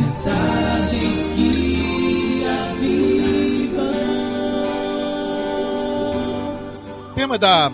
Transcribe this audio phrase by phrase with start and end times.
[0.00, 3.92] Mensagens que avivam.
[7.10, 7.70] O tema da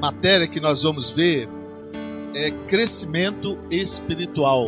[0.00, 1.48] matéria que nós vamos ver
[2.34, 4.66] é crescimento espiritual.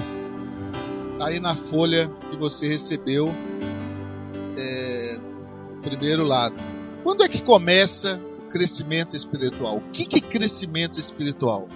[1.18, 3.28] Tá aí na folha que você recebeu,
[4.58, 5.20] é,
[5.82, 6.56] primeiro lado.
[7.04, 9.76] Quando é que começa o crescimento espiritual?
[9.76, 11.68] O que, que é crescimento espiritual?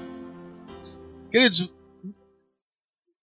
[1.30, 1.72] Queridos,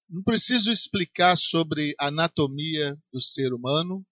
[0.10, 4.06] não preciso explicar sobre a anatomia do ser humano,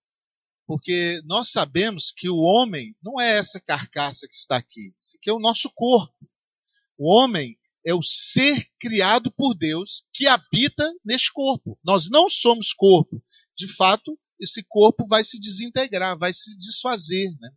[0.68, 4.94] porque nós sabemos que o homem não é essa carcaça que está aqui.
[5.02, 6.14] Isso aqui é o nosso corpo.
[6.98, 11.78] O homem é o ser criado por Deus que habita neste corpo.
[11.84, 13.24] Nós não somos corpo.
[13.56, 17.30] De fato, esse corpo vai se desintegrar, vai se desfazer.
[17.40, 17.52] Né?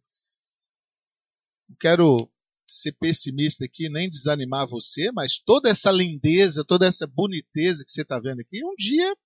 [1.80, 2.30] Quero
[2.72, 8.02] ser pessimista aqui, nem desanimar você, mas toda essa lindeza, toda essa boniteza que você
[8.02, 9.16] está vendo aqui, um dia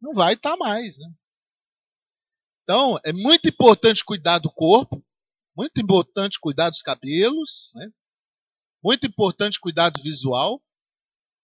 [0.00, 0.98] não vai estar tá mais.
[0.98, 1.08] Né?
[2.62, 5.04] Então, é muito importante cuidar do corpo,
[5.56, 7.90] muito importante cuidar dos cabelos, né?
[8.82, 10.62] muito importante cuidar do visual.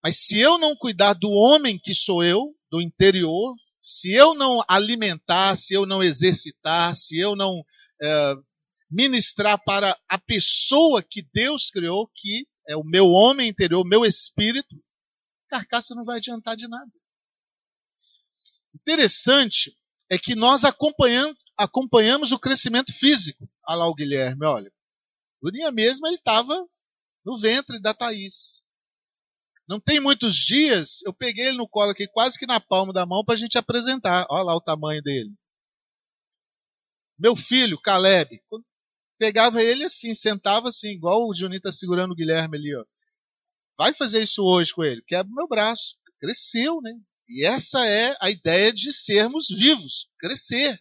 [0.03, 4.63] Mas se eu não cuidar do homem que sou eu, do interior, se eu não
[4.69, 7.65] alimentar, se eu não exercitar, se eu não
[8.01, 8.35] é,
[8.91, 14.75] ministrar para a pessoa que Deus criou, que é o meu homem interior, meu espírito,
[15.49, 16.91] carcaça não vai adiantar de nada.
[18.75, 19.77] Interessante
[20.11, 23.49] é que nós acompanhamos o crescimento físico.
[23.67, 24.73] Olha lá o Guilherme, olha.
[25.43, 26.67] Durinha mesmo, ele estava
[27.25, 28.63] no ventre da Thaís.
[29.69, 33.05] Não tem muitos dias, eu peguei ele no colo aqui, quase que na palma da
[33.05, 34.27] mão, para a gente apresentar.
[34.31, 35.31] Olha lá o tamanho dele.
[37.19, 38.41] Meu filho, Caleb,
[39.19, 42.85] pegava ele assim, sentava assim, igual o Juninho está segurando o Guilherme ali, ó.
[43.79, 45.03] Vai fazer isso hoje com ele.
[45.07, 45.97] Quebra meu braço.
[46.21, 46.93] Cresceu, né?
[47.29, 50.81] E essa é a ideia de sermos vivos, crescer.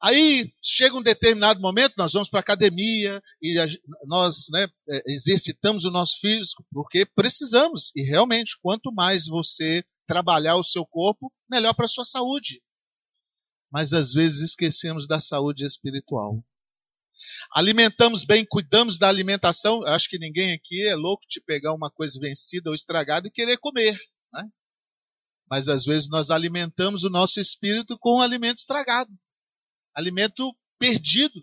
[0.00, 3.56] Aí chega um determinado momento, nós vamos para a academia e
[4.06, 7.90] nós né, é, exercitamos o nosso físico porque precisamos.
[7.94, 12.62] E realmente, quanto mais você trabalhar o seu corpo, melhor para a sua saúde.
[13.70, 16.42] Mas às vezes esquecemos da saúde espiritual.
[17.52, 19.84] Alimentamos bem, cuidamos da alimentação.
[19.86, 23.58] Acho que ninguém aqui é louco de pegar uma coisa vencida ou estragada e querer
[23.58, 23.98] comer.
[24.32, 24.44] Né?
[25.50, 29.10] Mas às vezes nós alimentamos o nosso espírito com alimento estragado
[29.98, 31.42] alimento perdido.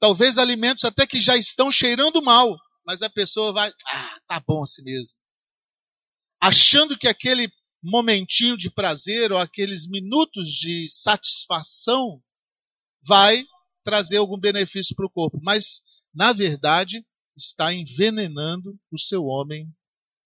[0.00, 4.62] Talvez alimentos até que já estão cheirando mal, mas a pessoa vai, ah, tá bom
[4.62, 5.16] assim mesmo.
[6.40, 7.48] Achando que aquele
[7.80, 12.20] momentinho de prazer ou aqueles minutos de satisfação
[13.06, 13.44] vai
[13.82, 15.80] trazer algum benefício para o corpo, mas
[16.14, 17.04] na verdade
[17.36, 19.68] está envenenando o seu homem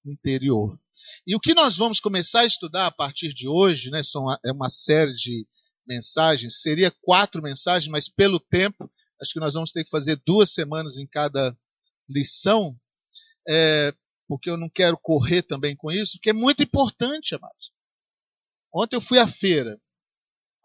[0.05, 0.79] interior.
[1.27, 4.53] E o que nós vamos começar a estudar a partir de hoje, né, são, é
[4.53, 5.47] uma série de
[5.87, 8.91] mensagens, seria quatro mensagens, mas pelo tempo,
[9.21, 11.57] acho que nós vamos ter que fazer duas semanas em cada
[12.09, 12.77] lição,
[13.49, 13.95] é,
[14.29, 17.73] porque eu não quero correr também com isso, que é muito importante, amados.
[18.75, 19.81] Ontem eu fui à feira,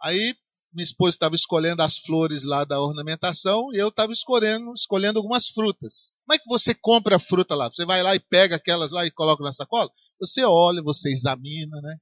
[0.01, 0.35] aí
[0.73, 5.47] minha esposa estava escolhendo as flores lá da ornamentação e eu estava escolhendo, escolhendo algumas
[5.47, 6.11] frutas.
[6.25, 7.69] Como é que você compra a fruta lá?
[7.69, 9.89] Você vai lá e pega aquelas lá e coloca na sacola?
[10.19, 11.97] Você olha, você examina, né?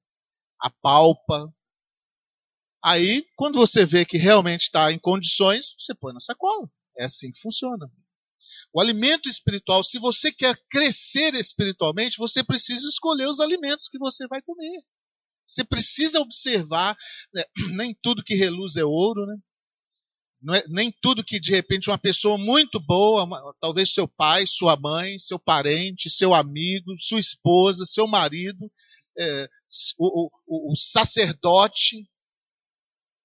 [0.61, 1.49] apalpa,
[2.83, 6.69] Aí, quando você vê que realmente está em condições, você põe na sacola.
[6.97, 7.91] É assim que funciona.
[8.73, 14.27] O alimento espiritual, se você quer crescer espiritualmente, você precisa escolher os alimentos que você
[14.27, 14.81] vai comer.
[15.49, 16.95] Você precisa observar,
[17.33, 17.43] né?
[17.75, 19.35] nem tudo que reluz é ouro, né?
[20.55, 24.77] É, nem tudo que de repente uma pessoa muito boa, uma, talvez seu pai, sua
[24.77, 28.71] mãe, seu parente, seu amigo, sua esposa, seu marido,
[29.17, 29.49] é,
[29.97, 32.07] o, o, o sacerdote,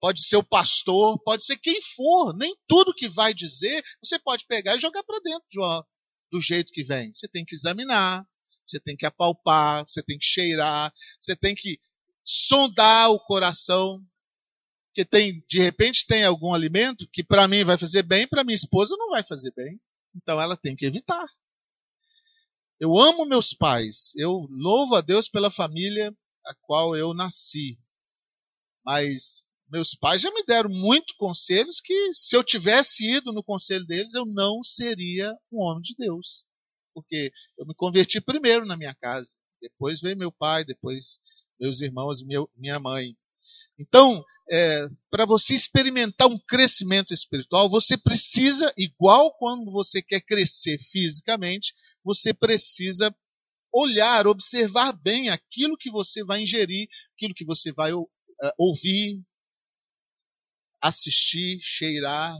[0.01, 2.35] pode ser o pastor, pode ser quem for.
[2.37, 5.87] Nem tudo que vai dizer você pode pegar e jogar para dentro de uma,
[6.33, 7.13] do jeito que vem.
[7.13, 8.27] Você tem que examinar,
[8.67, 11.79] você tem que apalpar, você tem que cheirar, você tem que
[12.25, 14.03] sondar o coração.
[14.89, 18.55] Porque tem, de repente tem algum alimento que para mim vai fazer bem, para minha
[18.55, 19.79] esposa não vai fazer bem.
[20.15, 21.27] Então ela tem que evitar.
[22.81, 26.17] Eu amo meus pais, eu louvo a Deus pela família
[26.47, 27.79] a qual eu nasci.
[28.85, 33.85] Mas meus pais já me deram muito conselhos que se eu tivesse ido no conselho
[33.87, 36.47] deles, eu não seria um homem de Deus.
[36.93, 39.37] Porque eu me converti primeiro na minha casa.
[39.61, 41.19] Depois veio meu pai, depois
[41.59, 42.23] meus irmãos,
[42.57, 43.17] minha mãe.
[43.79, 50.79] Então, é, para você experimentar um crescimento espiritual, você precisa, igual quando você quer crescer
[50.79, 51.73] fisicamente,
[52.05, 53.15] você precisa
[53.73, 58.09] olhar, observar bem aquilo que você vai ingerir, aquilo que você vai uh,
[58.57, 59.21] ouvir,
[60.81, 62.37] assistir, cheirar,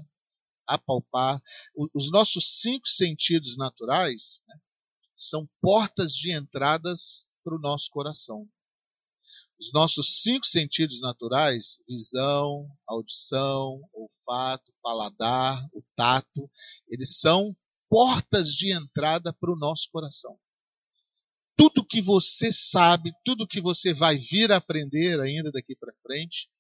[0.67, 1.43] apalpar.
[1.75, 4.57] O, os nossos cinco sentidos naturais né,
[5.17, 8.49] são portas de entradas para o nosso coração.
[9.59, 16.51] Os nossos cinco sentidos naturais, visão, audição, olfato, paladar, o tato,
[16.89, 17.57] eles são
[17.89, 20.39] portas de entrada para o nosso coração.
[21.57, 26.51] Tudo que você sabe, tudo que você vai vir a aprender ainda daqui para frente,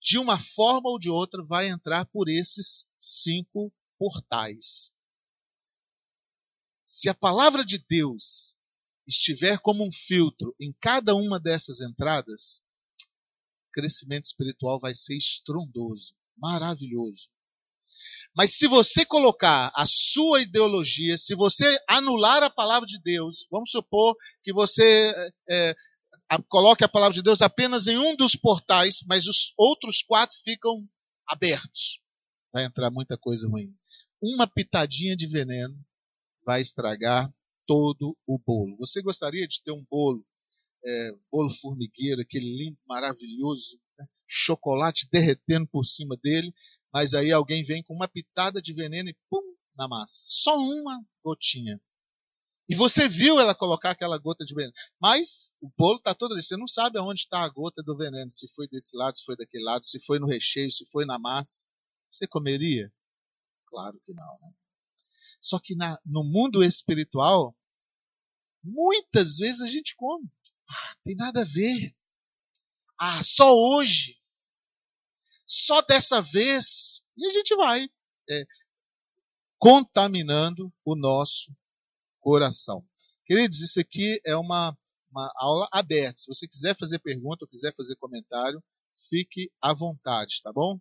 [0.00, 4.90] de uma forma ou de outra, vai entrar por esses cinco portais.
[6.80, 8.58] Se a palavra de Deus
[9.10, 12.62] estiver como um filtro em cada uma dessas entradas,
[13.72, 17.28] crescimento espiritual vai ser estrondoso, maravilhoso.
[18.34, 23.70] Mas se você colocar a sua ideologia, se você anular a palavra de Deus, vamos
[23.70, 25.12] supor que você
[25.50, 25.74] é,
[26.48, 30.88] coloque a palavra de Deus apenas em um dos portais, mas os outros quatro ficam
[31.26, 32.00] abertos.
[32.52, 33.74] Vai entrar muita coisa ruim.
[34.22, 35.76] Uma pitadinha de veneno
[36.44, 37.32] vai estragar
[37.70, 38.76] todo o bolo.
[38.78, 40.26] Você gostaria de ter um bolo,
[40.84, 44.04] é, bolo formigueiro, aquele lindo, maravilhoso, né?
[44.26, 46.52] chocolate derretendo por cima dele,
[46.92, 50.20] mas aí alguém vem com uma pitada de veneno e pum, na massa.
[50.26, 51.80] Só uma gotinha.
[52.68, 54.74] E você viu ela colocar aquela gota de veneno.
[55.00, 56.42] Mas o bolo está todo ali.
[56.42, 58.30] Você não sabe aonde está a gota do veneno.
[58.32, 61.20] Se foi desse lado, se foi daquele lado, se foi no recheio, se foi na
[61.20, 61.66] massa.
[62.10, 62.92] Você comeria?
[63.66, 64.38] Claro que não.
[64.40, 64.52] Né?
[65.40, 67.56] Só que na, no mundo espiritual,
[68.62, 70.28] muitas vezes a gente come.
[70.68, 71.94] Ah, tem nada a ver.
[72.98, 74.20] Ah, só hoje
[75.50, 77.02] só dessa vez.
[77.16, 77.88] E a gente vai
[78.30, 78.44] é,
[79.58, 81.52] contaminando o nosso
[82.20, 82.84] coração.
[83.26, 84.76] Queridos, isso aqui é uma,
[85.10, 86.18] uma aula aberta.
[86.18, 88.62] Se você quiser fazer pergunta ou quiser fazer comentário,
[89.08, 90.78] fique à vontade, tá bom?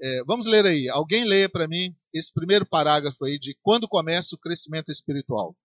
[0.00, 0.88] É, vamos ler aí.
[0.88, 5.56] Alguém leia para mim esse primeiro parágrafo aí de quando começa o crescimento espiritual.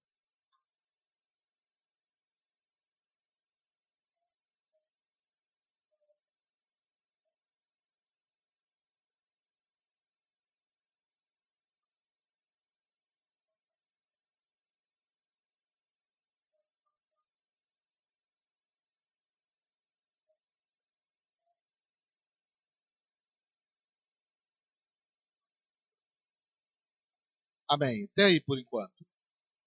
[27.69, 28.07] Amém.
[28.11, 29.05] Até aí por enquanto.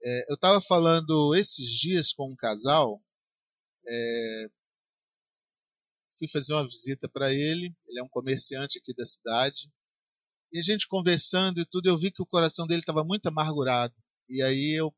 [0.02, 3.02] É, eu estava falando esses dias com um casal.
[3.87, 4.50] É,
[6.19, 7.75] fui fazer uma visita para ele.
[7.87, 9.70] Ele é um comerciante aqui da cidade.
[10.52, 13.94] E a gente conversando e tudo, eu vi que o coração dele estava muito amargurado.
[14.29, 14.94] E aí eu,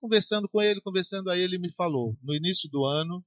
[0.00, 3.24] conversando com ele, conversando, aí ele me falou: no início do ano,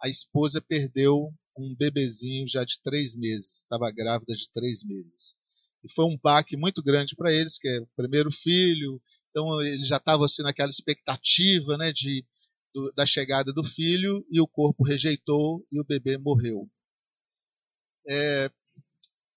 [0.00, 3.58] a esposa perdeu um bebezinho já de três meses.
[3.58, 5.36] Estava grávida de três meses.
[5.84, 9.00] E foi um baque muito grande para eles, que é o primeiro filho.
[9.30, 12.24] Então eles já estavam assim naquela expectativa, né, de
[12.74, 16.68] do, da chegada do filho e o corpo rejeitou e o bebê morreu.
[18.08, 18.50] É,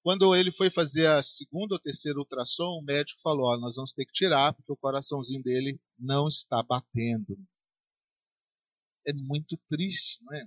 [0.03, 3.93] quando ele foi fazer a segunda ou terceira ultrassom, o médico falou: ó, nós vamos
[3.93, 7.37] ter que tirar porque o coraçãozinho dele não está batendo.
[9.05, 10.45] É muito triste, não é?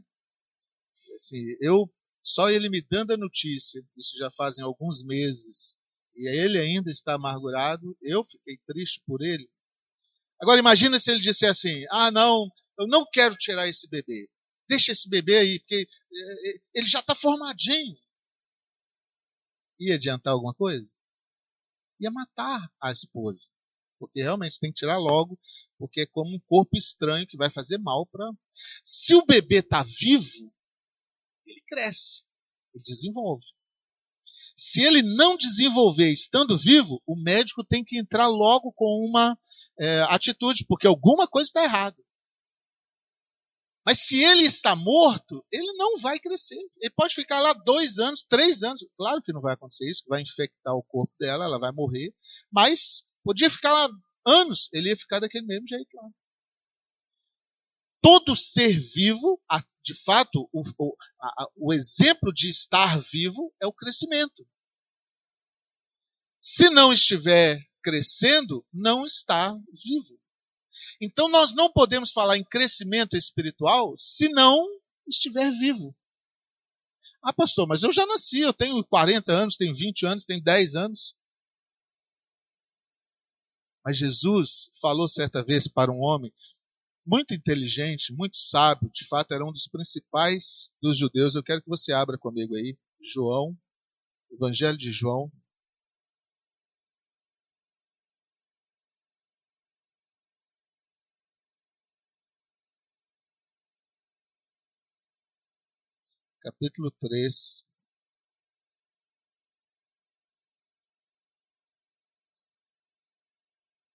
[1.16, 5.76] Assim, eu só ele me dando a notícia, isso já fazem alguns meses,
[6.16, 9.48] e ele ainda está amargurado, eu fiquei triste por ele.
[10.40, 14.28] Agora imagina se ele disser assim: "Ah, não, eu não quero tirar esse bebê.
[14.68, 17.96] Deixa esse bebê aí, porque eh, eh, ele já está formadinho."
[19.80, 20.92] Ia adiantar alguma coisa?
[22.00, 23.48] Ia matar a esposa.
[23.98, 25.38] Porque realmente tem que tirar logo,
[25.78, 28.30] porque é como um corpo estranho que vai fazer mal para.
[28.84, 30.52] Se o bebê está vivo,
[31.46, 32.24] ele cresce,
[32.74, 33.46] ele desenvolve.
[34.56, 39.36] Se ele não desenvolver estando vivo, o médico tem que entrar logo com uma
[39.78, 41.96] é, atitude, porque alguma coisa está errada.
[43.84, 46.58] Mas se ele está morto, ele não vai crescer.
[46.80, 48.84] Ele pode ficar lá dois anos, três anos.
[48.96, 52.14] Claro que não vai acontecer isso, vai infectar o corpo dela, ela vai morrer.
[52.50, 53.90] Mas podia ficar lá
[54.26, 56.08] anos, ele ia ficar daquele mesmo jeito lá.
[58.04, 59.40] Todo ser vivo,
[59.82, 64.46] de fato, o, o, a, o exemplo de estar vivo é o crescimento.
[66.38, 70.20] Se não estiver crescendo, não está vivo.
[71.00, 74.66] Então nós não podemos falar em crescimento espiritual se não
[75.08, 75.96] estiver vivo.
[77.22, 80.74] Ah, pastor, mas eu já nasci, eu tenho 40 anos, tenho 20 anos, tenho 10
[80.74, 81.16] anos.
[83.82, 86.30] Mas Jesus falou certa vez para um homem
[87.06, 91.34] muito inteligente, muito sábio, de fato era um dos principais dos judeus.
[91.34, 93.56] Eu quero que você abra comigo aí, João,
[94.32, 95.30] Evangelho de João.
[106.40, 107.64] Capítulo 3.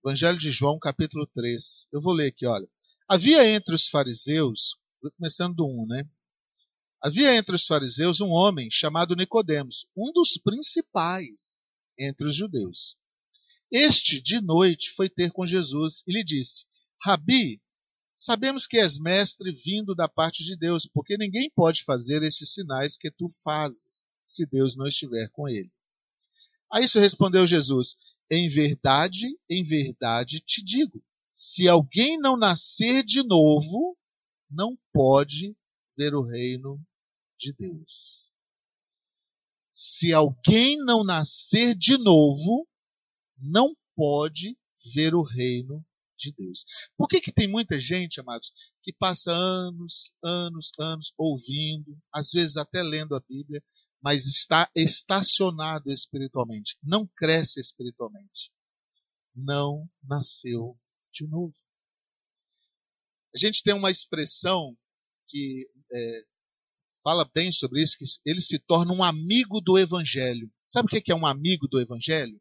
[0.03, 1.87] Evangelho de João, capítulo 3.
[1.93, 2.67] Eu vou ler aqui, olha.
[3.11, 4.77] Havia entre os fariseus,
[5.17, 6.07] começando do 1, né?
[7.01, 12.97] Havia entre os fariseus um homem chamado Nicodemos, um dos principais entre os judeus.
[13.71, 16.67] Este, de noite, foi ter com Jesus e lhe disse:
[17.01, 17.59] Rabi,
[18.15, 22.95] sabemos que és mestre vindo da parte de Deus, porque ninguém pode fazer estes sinais
[22.95, 25.71] que tu fazes, se Deus não estiver com ele.
[26.71, 27.95] A isso respondeu Jesus:
[28.29, 31.03] Em verdade, em verdade te digo,
[31.41, 33.97] se alguém não nascer de novo,
[34.51, 35.55] não pode
[35.95, 36.77] ver o reino
[37.39, 38.33] de Deus.
[39.71, 42.67] Se alguém não nascer de novo,
[43.37, 44.57] não pode
[44.93, 45.81] ver o reino
[46.17, 46.65] de Deus.
[46.97, 48.51] Por que, que tem muita gente, amados,
[48.83, 53.63] que passa anos, anos, anos ouvindo, às vezes até lendo a Bíblia,
[54.01, 58.51] mas está estacionado espiritualmente, não cresce espiritualmente,
[59.33, 60.77] não nasceu
[61.11, 61.53] de novo.
[63.33, 64.75] A gente tem uma expressão
[65.27, 66.23] que é,
[67.03, 70.51] fala bem sobre isso, que ele se torna um amigo do Evangelho.
[70.63, 72.39] Sabe o que é um amigo do Evangelho?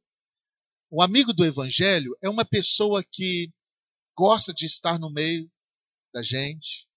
[0.91, 3.53] O amigo do Evangelho é uma pessoa que
[4.17, 5.51] gosta de estar no meio
[6.13, 6.89] da gente,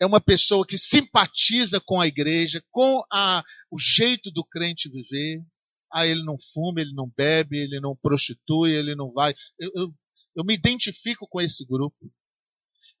[0.00, 5.44] é uma pessoa que simpatiza com a igreja, com a, o jeito do crente viver.
[5.92, 9.34] Ah, ele não fuma, ele não bebe, ele não prostitui, ele não vai.
[9.58, 9.94] Eu, eu,
[10.38, 11.96] eu me identifico com esse grupo.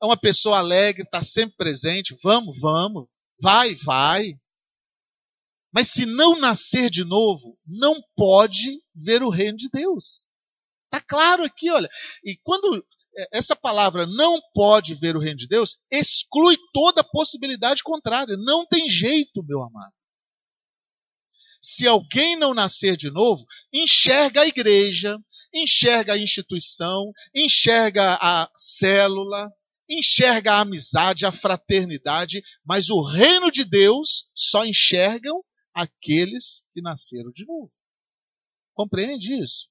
[0.02, 2.16] É uma pessoa alegre, está sempre presente.
[2.22, 3.06] Vamos, vamos.
[3.40, 4.34] Vai, vai.
[5.72, 10.26] Mas se não nascer de novo, não pode ver o reino de Deus.
[10.86, 11.88] Está claro aqui, olha.
[12.24, 12.84] E quando
[13.16, 18.36] é, essa palavra não pode ver o reino de Deus exclui toda possibilidade contrária.
[18.36, 19.92] Não tem jeito, meu amado.
[21.60, 25.18] Se alguém não nascer de novo, enxerga a igreja,
[25.52, 29.50] enxerga a instituição, enxerga a célula,
[29.88, 35.42] enxerga a amizade, a fraternidade, mas o reino de Deus só enxergam
[35.74, 37.72] aqueles que nasceram de novo.
[38.74, 39.68] Compreende isso?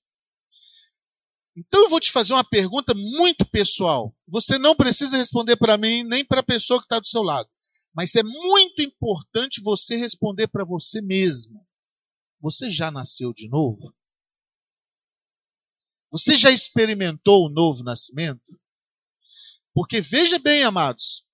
[1.55, 4.15] Então eu vou te fazer uma pergunta muito pessoal.
[4.27, 7.49] Você não precisa responder para mim nem para a pessoa que está do seu lado.
[7.95, 11.66] Mas é muito importante você responder para você mesmo.
[12.39, 13.93] Você já nasceu de novo?
[16.11, 18.59] Você já experimentou o novo nascimento?
[19.73, 21.27] Porque veja bem, amados,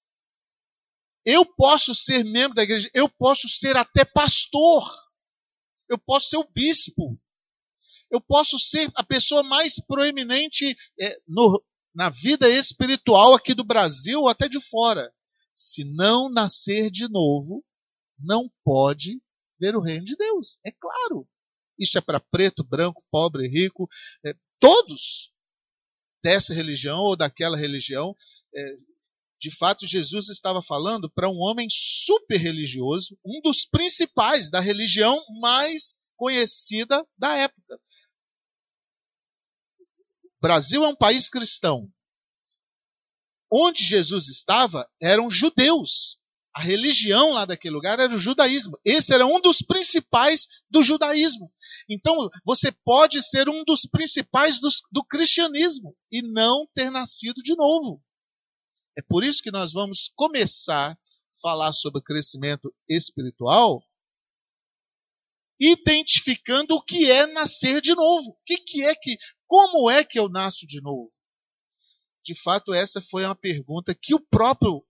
[1.25, 4.83] eu posso ser membro da igreja, eu posso ser até pastor,
[5.87, 7.19] eu posso ser o bispo,
[8.11, 14.21] eu posso ser a pessoa mais proeminente é, no, na vida espiritual aqui do Brasil
[14.21, 15.13] ou até de fora.
[15.53, 17.63] Se não nascer de novo,
[18.19, 19.21] não pode
[19.63, 20.59] ver o reino de Deus.
[20.65, 21.25] É claro.
[21.79, 23.87] Isso é para preto, branco, pobre, rico,
[24.25, 25.31] é, todos
[26.21, 28.13] dessa religião ou daquela religião.
[28.53, 28.77] É,
[29.39, 35.21] de fato, Jesus estava falando para um homem super religioso, um dos principais da religião
[35.39, 37.79] mais conhecida da época.
[40.41, 41.89] Brasil é um país cristão.
[43.51, 46.19] Onde Jesus estava eram judeus.
[46.55, 48.77] A religião lá daquele lugar era o judaísmo.
[48.85, 51.51] Esse era um dos principais do judaísmo.
[51.89, 57.55] Então, você pode ser um dos principais dos, do cristianismo e não ter nascido de
[57.55, 58.03] novo.
[58.95, 60.97] É por isso que nós vamos começar a
[61.41, 63.83] falar sobre crescimento espiritual,
[65.59, 68.29] identificando o que é nascer de novo.
[68.29, 69.17] O que, que é que
[69.47, 71.09] como é que eu nasço de novo?
[72.23, 74.85] De fato, essa foi uma pergunta que o próprio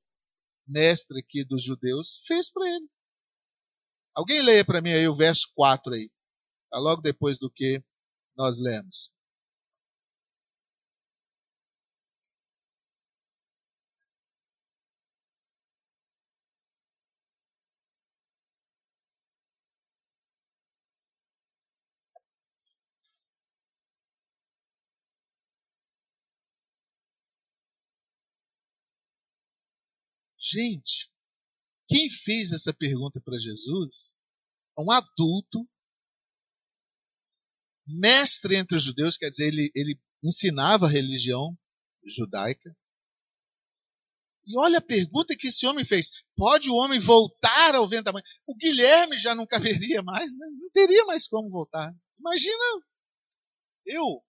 [0.68, 2.88] mestre aqui dos judeus fez para ele.
[4.16, 6.12] Alguém leia para mim aí o verso 4 aí.
[6.70, 7.84] Tá logo depois do que
[8.36, 9.13] nós lemos.
[30.54, 31.10] Gente,
[31.88, 34.16] quem fez essa pergunta para Jesus
[34.78, 35.68] é um adulto,
[37.88, 41.58] mestre entre os judeus, quer dizer, ele, ele ensinava a religião
[42.06, 42.76] judaica,
[44.46, 48.14] E olha a pergunta que esse homem fez: pode o homem voltar ao vento da
[48.14, 48.24] mãe?
[48.46, 50.48] O Guilherme já não caberia mais, né?
[50.52, 51.96] não teria mais como voltar.
[52.20, 52.64] Imagina,
[53.88, 54.22] eu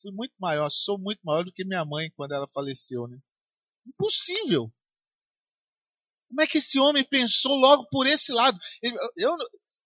[0.00, 3.18] fui muito maior, sou muito maior do que minha mãe quando ela faleceu, né?
[3.86, 4.72] Impossível.
[6.28, 8.58] Como é que esse homem pensou logo por esse lado?
[8.82, 9.36] Ele, eu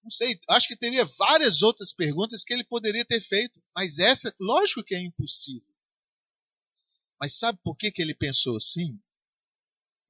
[0.02, 4.34] não sei, acho que teria várias outras perguntas que ele poderia ter feito, mas essa,
[4.40, 5.72] lógico que é impossível.
[7.20, 8.98] Mas sabe por que, que ele pensou assim?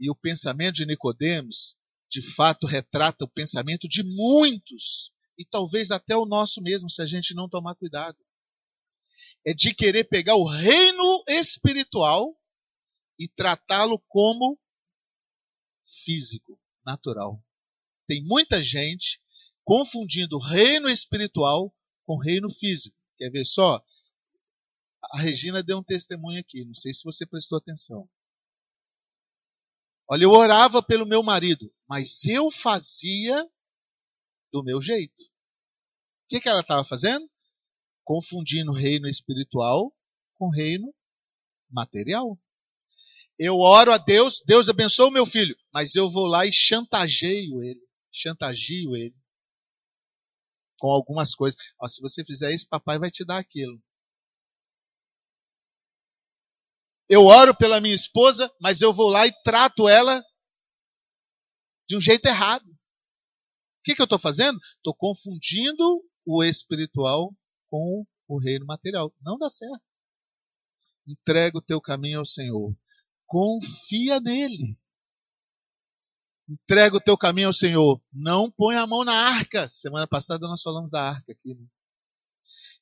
[0.00, 1.76] E o pensamento de Nicodemos,
[2.10, 7.06] de fato, retrata o pensamento de muitos, e talvez até o nosso mesmo, se a
[7.06, 8.16] gente não tomar cuidado.
[9.44, 12.34] É de querer pegar o reino espiritual
[13.18, 14.58] e tratá-lo como
[16.04, 17.42] físico, natural.
[18.06, 19.20] Tem muita gente
[19.64, 22.96] confundindo reino espiritual com reino físico.
[23.16, 23.84] Quer ver só?
[25.12, 28.08] A Regina deu um testemunho aqui, não sei se você prestou atenção.
[30.08, 33.48] Olha, eu orava pelo meu marido, mas eu fazia
[34.52, 35.22] do meu jeito.
[35.22, 37.28] O que, que ela estava fazendo?
[38.04, 39.94] Confundindo reino espiritual
[40.34, 40.94] com reino
[41.70, 42.38] material.
[43.38, 47.62] Eu oro a Deus, Deus abençoa o meu filho, mas eu vou lá e chantageio
[47.62, 47.80] ele,
[48.12, 49.14] chantagio ele
[50.82, 51.58] com algumas coisas.
[51.80, 53.80] Ó, se você fizer isso, papai vai te dar aquilo.
[57.08, 60.24] Eu oro pela minha esposa, mas eu vou lá e trato ela
[61.88, 62.66] de um jeito errado.
[62.66, 64.58] O que, que eu estou fazendo?
[64.76, 67.32] Estou confundindo o espiritual
[67.68, 69.14] com o reino material.
[69.20, 69.82] Não dá certo.
[71.06, 72.74] Entrega o teu caminho ao Senhor.
[73.26, 74.76] Confia nele.
[76.48, 78.00] Entrega o teu caminho ao Senhor.
[78.12, 79.68] Não põe a mão na arca.
[79.68, 81.54] Semana passada nós falamos da arca aqui.
[81.54, 81.66] Né?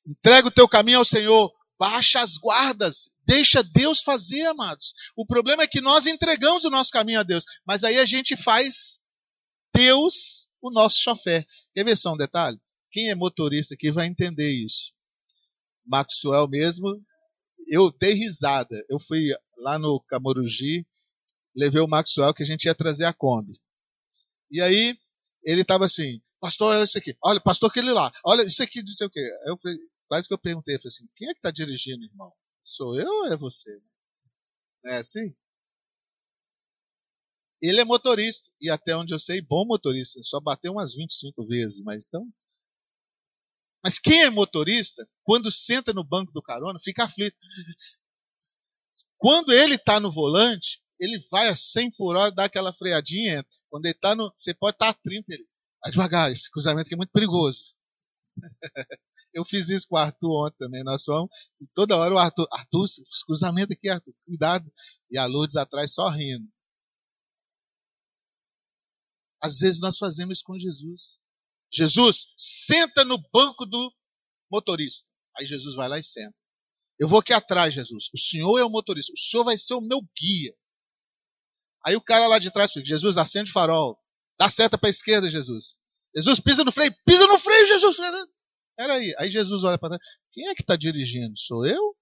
[0.05, 1.51] Entrega o teu caminho ao Senhor.
[1.79, 3.11] Baixa as guardas.
[3.25, 4.93] Deixa Deus fazer, amados.
[5.15, 7.45] O problema é que nós entregamos o nosso caminho a Deus.
[7.65, 9.03] Mas aí a gente faz
[9.73, 11.45] Deus o nosso chofer.
[11.73, 12.59] Quer ver só um detalhe?
[12.91, 14.93] Quem é motorista aqui vai entender isso.
[15.85, 16.87] Maxwell mesmo,
[17.67, 18.83] eu dei risada.
[18.89, 20.85] Eu fui lá no Camorugi
[21.55, 23.59] levei o Maxwell que a gente ia trazer a Kombi.
[24.49, 24.97] E aí
[25.43, 28.93] ele estava assim, pastor, olha isso aqui, olha, pastor aquele lá, olha isso aqui, não
[28.93, 29.21] sei o quê.
[29.45, 32.31] Eu falei, quase que eu perguntei, eu falei assim, quem é que está dirigindo, irmão?
[32.63, 33.81] Sou eu ou é você?
[34.85, 35.35] É assim?
[37.61, 41.81] Ele é motorista, e até onde eu sei, bom motorista, só bateu umas 25 vezes,
[41.81, 42.27] mas então.
[43.83, 47.37] Mas quem é motorista, quando senta no banco do carona, fica aflito.
[49.17, 53.85] Quando ele está no volante, ele vai a 100 por hora, dá aquela freadinha, quando
[53.87, 54.31] ele está no.
[54.35, 55.47] Você pode estar tá a 30, ele.
[55.83, 57.75] Vai devagar, esse cruzamento aqui é muito perigoso.
[59.33, 60.83] Eu fiz isso com o Arthur ontem também.
[60.83, 64.71] Nós fomos, e toda hora o Arthur, Arthur, os cruzamentos aqui, Arthur, cuidado.
[65.09, 66.47] E a Lourdes atrás só rindo.
[69.41, 71.19] Às vezes nós fazemos isso com Jesus.
[71.73, 73.91] Jesus, senta no banco do
[74.51, 75.09] motorista.
[75.35, 76.35] Aí Jesus vai lá e senta.
[76.99, 78.09] Eu vou aqui atrás, Jesus.
[78.13, 79.11] O senhor é o motorista.
[79.13, 80.53] O senhor vai ser o meu guia.
[81.85, 83.97] Aí o cara lá de trás fica, Jesus, acende o farol.
[84.39, 85.77] Dá seta para a esquerda, Jesus.
[86.15, 86.93] Jesus, pisa no freio.
[87.05, 87.97] Pisa no freio, Jesus.
[88.77, 89.13] Era aí.
[89.17, 90.03] Aí Jesus olha para trás.
[90.31, 91.37] Quem é que está dirigindo?
[91.37, 91.95] Sou eu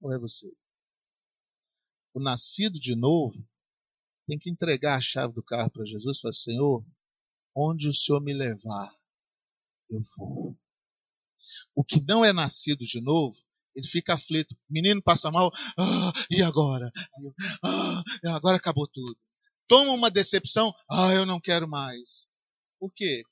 [0.00, 0.46] ou é você?
[2.12, 3.36] O nascido de novo
[4.26, 6.84] tem que entregar a chave do carro para Jesus e falar, Senhor,
[7.54, 8.94] onde o Senhor me levar,
[9.90, 10.56] eu vou.
[11.74, 13.36] O que não é nascido de novo
[13.74, 14.56] ele fica aflito.
[14.68, 15.50] Menino passa mal.
[15.78, 16.90] Ah, e agora?
[17.62, 18.02] Ah,
[18.36, 19.16] agora acabou tudo.
[19.66, 20.72] Toma uma decepção.
[20.90, 22.28] Ah, eu não quero mais.
[22.78, 23.22] Por quê?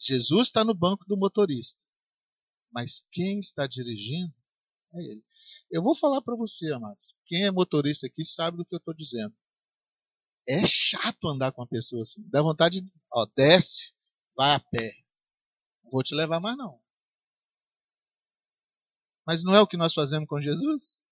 [0.00, 1.84] Jesus está no banco do motorista.
[2.72, 4.32] Mas quem está dirigindo
[4.94, 5.22] é ele.
[5.70, 7.14] Eu vou falar para você, amados.
[7.26, 9.34] Quem é motorista aqui sabe do que eu estou dizendo.
[10.48, 12.22] É chato andar com uma pessoa assim.
[12.28, 12.92] Dá vontade de.
[13.12, 13.92] Ó, desce,
[14.34, 14.92] vai a pé.
[15.84, 16.81] Não vou te levar mais, não.
[19.32, 21.02] Mas não é o que nós fazemos com Jesus?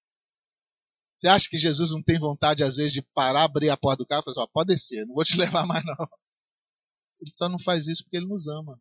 [1.14, 4.06] Você acha que Jesus não tem vontade, às vezes, de parar, abrir a porta do
[4.06, 6.06] carro e falar assim, pode descer, não vou te levar mais não.
[7.18, 8.78] Ele só não faz isso porque ele nos ama.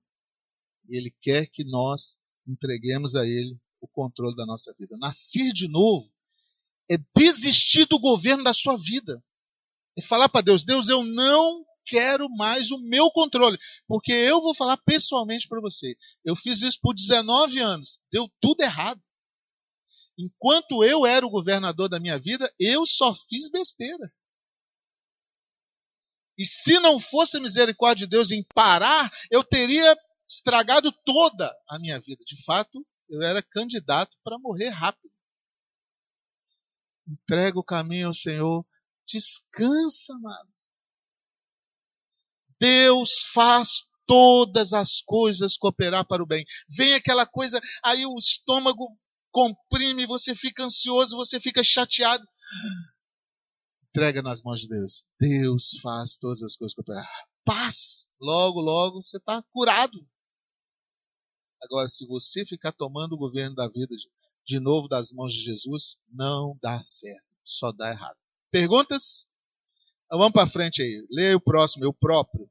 [0.90, 4.98] E ele quer que nós entreguemos a ele o controle da nossa vida.
[4.98, 6.12] Nascer de novo
[6.92, 9.24] é desistir do governo da sua vida.
[9.98, 14.54] É falar para Deus, Deus, eu não quero mais o meu controle, porque eu vou
[14.54, 15.96] falar pessoalmente para você.
[16.26, 19.02] Eu fiz isso por 19 anos, deu tudo errado.
[20.20, 24.14] Enquanto eu era o governador da minha vida, eu só fiz besteira.
[26.38, 31.80] E se não fosse a misericórdia de Deus em parar, eu teria estragado toda a
[31.80, 32.22] minha vida.
[32.26, 35.10] De fato, eu era candidato para morrer rápido.
[37.08, 38.66] Entrega o caminho ao Senhor,
[39.08, 40.76] Descansa, amados.
[42.60, 46.46] Deus faz todas as coisas cooperar para o bem.
[46.78, 48.98] Vem aquela coisa, aí o estômago
[49.40, 52.28] comprime, você fica ansioso, você fica chateado.
[53.90, 55.06] Entrega nas mãos de Deus.
[55.20, 57.08] Deus faz todas as coisas cooperar.
[57.46, 58.08] Paz.
[58.20, 59.98] Logo, logo você está curado.
[61.62, 63.96] Agora, se você ficar tomando o governo da vida
[64.46, 67.26] de, novo das mãos de Jesus, não dá certo.
[67.44, 68.18] Só dá errado.
[68.52, 69.28] Perguntas?
[70.12, 71.06] Vamos para frente aí.
[71.10, 72.50] Leia o próximo, eu próprio.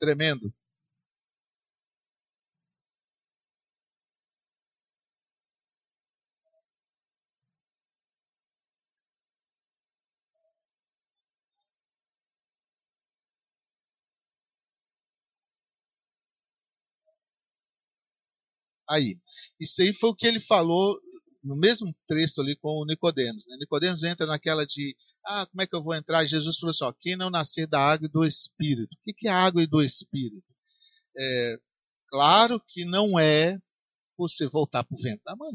[0.00, 0.52] Tremendo.
[18.88, 19.18] Aí,
[19.60, 20.98] isso aí foi o que ele falou
[21.42, 23.46] no mesmo trecho ali com o Nicodemos.
[23.46, 23.56] Né?
[23.58, 26.24] Nicodemos entra naquela de, ah, como é que eu vou entrar?
[26.24, 28.94] Jesus falou assim, ó, quem não nascer da água e do Espírito.
[28.94, 30.44] O que é água e do Espírito?
[31.16, 31.58] É,
[32.08, 33.58] claro que não é
[34.16, 35.52] você voltar para o vento da mãe.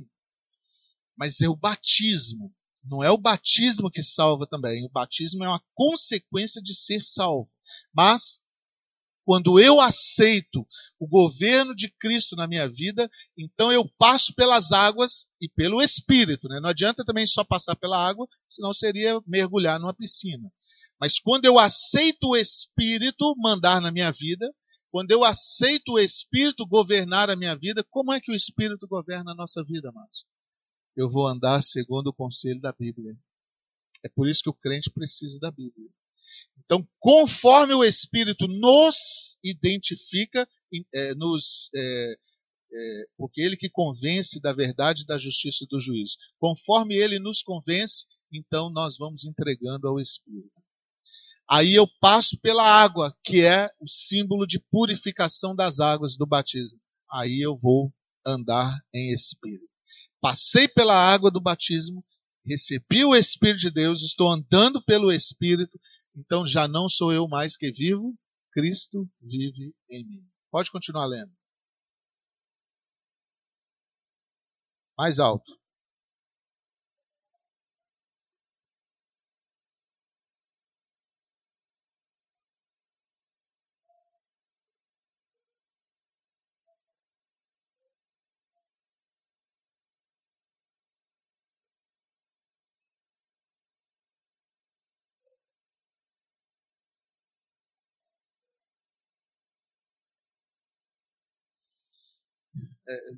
[1.18, 2.54] Mas é o batismo.
[2.84, 4.86] Não é o batismo que salva também.
[4.86, 7.50] O batismo é uma consequência de ser salvo.
[7.94, 8.42] Mas
[9.26, 10.68] quando eu aceito
[11.00, 16.48] o governo de Cristo na minha vida, então eu passo pelas águas e pelo Espírito.
[16.48, 16.60] Né?
[16.60, 20.52] Não adianta também só passar pela água, senão seria mergulhar numa piscina.
[21.00, 24.54] Mas quando eu aceito o Espírito mandar na minha vida,
[24.92, 29.32] quando eu aceito o Espírito governar a minha vida, como é que o Espírito governa
[29.32, 30.26] a nossa vida, amados?
[30.96, 33.18] Eu vou andar segundo o conselho da Bíblia.
[34.04, 35.90] É por isso que o crente precisa da Bíblia.
[36.66, 40.48] Então, conforme o Espírito nos identifica,
[40.94, 42.16] é, nos, é,
[42.74, 46.16] é, porque ele que convence da verdade, da justiça e do juízo.
[46.40, 50.64] Conforme ele nos convence, então nós vamos entregando ao Espírito.
[51.50, 56.80] Aí eu passo pela água, que é o símbolo de purificação das águas do batismo.
[57.12, 57.94] Aí eu vou
[58.26, 59.68] andar em Espírito.
[60.22, 62.04] Passei pela água do batismo,
[62.46, 65.78] recebi o Espírito de Deus, estou andando pelo Espírito,
[66.16, 68.14] então já não sou eu mais que vivo,
[68.52, 70.28] Cristo vive em mim.
[70.52, 71.32] Pode continuar lendo.
[74.98, 75.63] Mais alto.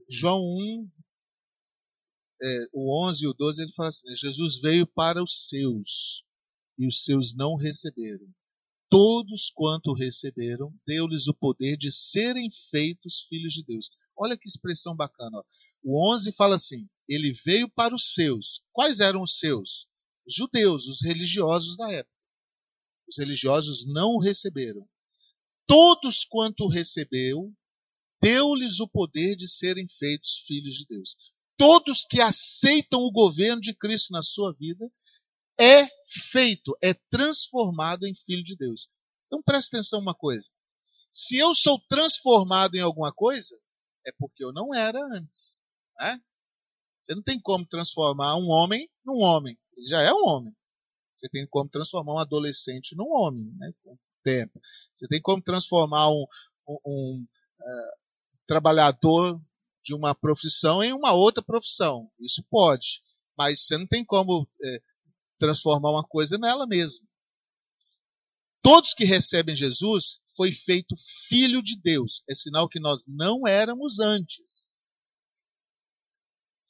[0.09, 0.89] João 1,
[2.41, 6.23] é, o 11 e o 12, ele fala assim: Jesus veio para os seus,
[6.77, 8.27] e os seus não receberam.
[8.89, 13.89] Todos quanto receberam, deu-lhes o poder de serem feitos filhos de Deus.
[14.15, 15.37] Olha que expressão bacana.
[15.37, 15.43] Ó.
[15.83, 18.63] O 11 fala assim: ele veio para os seus.
[18.71, 19.87] Quais eram os seus?
[20.27, 22.15] Judeus, os religiosos da época.
[23.07, 24.87] Os religiosos não o receberam.
[25.67, 27.53] Todos quanto recebeu,
[28.21, 31.15] deu-lhes o poder de serem feitos filhos de Deus.
[31.57, 34.91] Todos que aceitam o governo de Cristo na sua vida
[35.57, 35.87] é
[36.31, 38.89] feito, é transformado em filho de Deus.
[39.27, 40.49] Então preste atenção uma coisa.
[41.09, 43.57] Se eu sou transformado em alguma coisa,
[44.05, 45.63] é porque eu não era antes.
[45.99, 46.19] Né?
[46.99, 49.57] Você não tem como transformar um homem num homem.
[49.77, 50.53] Ele já é um homem.
[51.13, 53.71] Você tem como transformar um adolescente num homem, né?
[53.81, 54.59] com o tempo.
[54.93, 56.25] Você tem como transformar um,
[56.67, 57.27] um, um
[57.61, 58.04] uh,
[58.45, 59.41] trabalhador
[59.83, 62.11] de uma profissão em uma outra profissão.
[62.19, 63.01] Isso pode,
[63.37, 64.81] mas você não tem como é,
[65.37, 67.05] transformar uma coisa nela mesma.
[68.61, 70.95] Todos que recebem Jesus foi feito
[71.27, 72.23] filho de Deus.
[72.27, 74.75] É sinal que nós não éramos antes.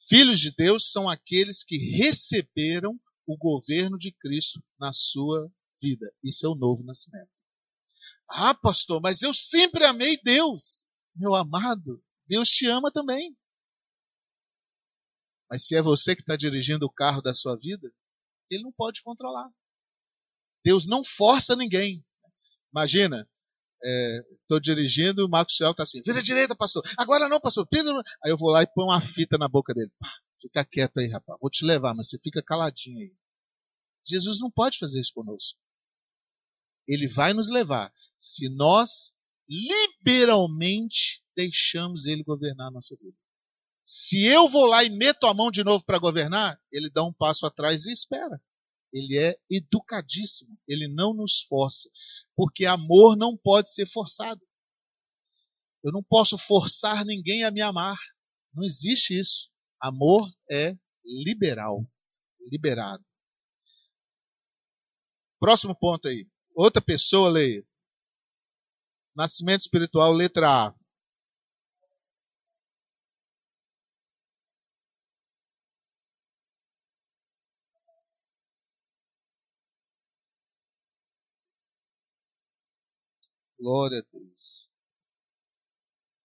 [0.06, 5.50] Filhos de Deus são aqueles que receberam o governo de Cristo na sua
[5.82, 6.12] vida.
[6.22, 7.30] Isso é o novo nascimento.
[8.28, 10.86] Ah, pastor, mas eu sempre amei Deus
[11.16, 13.36] meu amado, Deus te ama também.
[15.50, 17.92] Mas se é você que está dirigindo o carro da sua vida,
[18.50, 19.48] ele não pode controlar.
[20.64, 22.04] Deus não força ninguém.
[22.72, 23.28] Imagina,
[24.42, 26.82] estou é, dirigindo e o Marcos Ciel está assim, vira direita, pastor.
[26.96, 27.66] Agora não, pastor.
[27.66, 27.96] Pedro.
[28.24, 29.90] Aí eu vou lá e põe uma fita na boca dele.
[29.98, 31.38] Pá, fica quieto aí, rapaz.
[31.40, 33.14] Vou te levar, mas você fica caladinho aí.
[34.04, 35.58] Jesus não pode fazer isso conosco.
[36.86, 39.12] Ele vai nos levar se nós
[39.48, 43.16] liberalmente deixamos ele governar a nossa vida.
[43.84, 47.12] Se eu vou lá e meto a mão de novo para governar, ele dá um
[47.12, 48.42] passo atrás e espera.
[48.92, 51.88] Ele é educadíssimo, ele não nos força,
[52.34, 54.40] porque amor não pode ser forçado.
[55.84, 57.96] Eu não posso forçar ninguém a me amar.
[58.52, 59.50] Não existe isso.
[59.80, 61.86] Amor é liberal,
[62.40, 63.04] liberado.
[65.38, 66.26] Próximo ponto aí.
[66.54, 67.64] Outra pessoa, leia.
[69.16, 70.74] Nascimento espiritual, letra A.
[83.58, 84.70] Glória a Deus.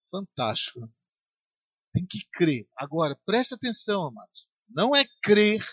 [0.09, 0.91] Fantástico.
[1.93, 2.67] Tem que crer.
[2.75, 4.47] Agora, preste atenção, amados.
[4.69, 5.65] Não é crer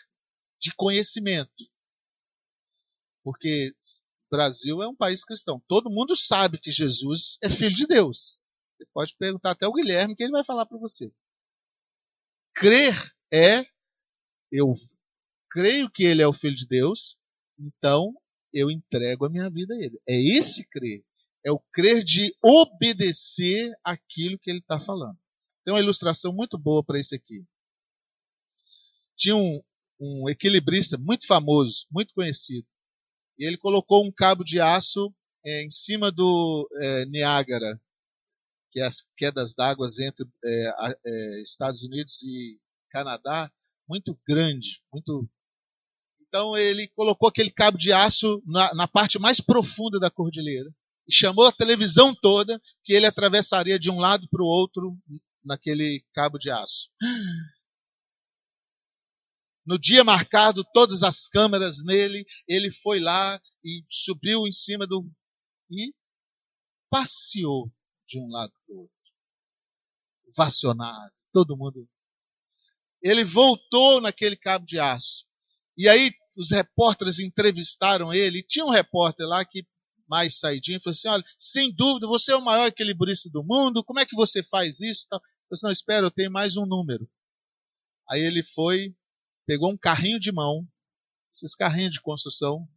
[0.61, 1.65] de conhecimento.
[3.25, 3.75] Porque
[4.31, 5.63] Brasil é um país cristão.
[5.67, 8.43] Todo mundo sabe que Jesus é filho de Deus.
[8.71, 11.13] Você pode perguntar até o Guilherme que ele vai falar para você.
[12.55, 12.95] Crer
[13.33, 13.65] é
[14.51, 14.75] eu
[15.51, 17.19] creio que ele é o filho de Deus,
[17.59, 18.15] então
[18.53, 20.01] eu entrego a minha vida a ele.
[20.09, 21.05] É esse crer.
[21.45, 25.19] É o crer de obedecer aquilo que ele está falando.
[25.65, 27.45] Tem uma ilustração muito boa para isso aqui.
[29.17, 29.63] Tinha um,
[30.01, 32.67] um equilibrista muito famoso, muito conhecido.
[33.39, 37.81] E ele colocou um cabo de aço é, em cima do é, Niágara,
[38.71, 40.75] que é as quedas d'água entre é,
[41.07, 42.59] é, Estados Unidos e
[42.91, 43.51] Canadá,
[43.89, 45.29] muito grande, muito.
[46.27, 50.71] Então ele colocou aquele cabo de aço na, na parte mais profunda da cordilheira
[51.09, 54.99] e chamou a televisão toda que ele atravessaria de um lado para o outro
[55.43, 56.91] naquele cabo de aço.
[59.69, 65.07] No dia marcado, todas as câmeras nele, ele foi lá e subiu em cima do.
[65.71, 65.93] e
[66.91, 67.71] passeou
[68.07, 68.97] de um lado para o outro.
[70.35, 71.87] Vacionado, todo mundo.
[73.03, 75.27] Ele voltou naquele cabo de aço.
[75.77, 78.39] E aí os repórteres entrevistaram ele.
[78.39, 79.67] E tinha um repórter lá que
[80.09, 83.85] mais saidinho falou assim: olha, sem dúvida, você é o maior equilibrista do mundo.
[83.85, 85.07] Como é que você faz isso?
[85.13, 87.07] Eu falei, assim, não, espera, eu tenho mais um número.
[88.11, 88.97] Aí ele foi,
[89.49, 90.69] pegou um carrinho de mão,
[91.33, 92.69] esses carrinhos de construção,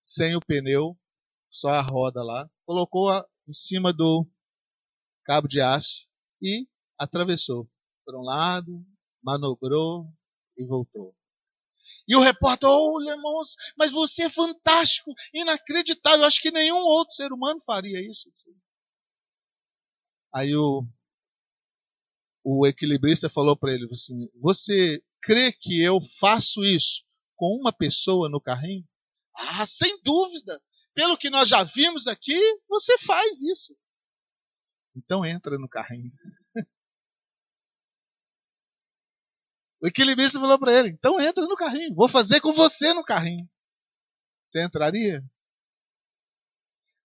[0.00, 0.96] sem o pneu,
[1.50, 4.24] só a roda lá, colocou -a em cima do
[5.24, 6.08] cabo de aço
[6.40, 7.68] e atravessou
[8.04, 8.86] por um lado,
[9.20, 10.06] manobrou
[10.56, 11.12] e voltou.
[12.06, 16.24] E o repórter, oh, Lemons, mas você é fantástico, inacreditável.
[16.24, 18.30] Acho que nenhum outro ser humano faria isso.
[20.32, 20.86] Aí o,
[22.44, 27.02] o equilibrista falou para ele assim: Você crê que eu faço isso
[27.34, 28.86] com uma pessoa no carrinho?
[29.34, 30.62] Ah, sem dúvida.
[30.94, 33.74] Pelo que nós já vimos aqui, você faz isso.
[34.94, 36.12] Então entra no carrinho.
[39.82, 43.46] O equilibrista falou para ele: então entra no carrinho, vou fazer com você no carrinho.
[44.42, 45.22] Você entraria?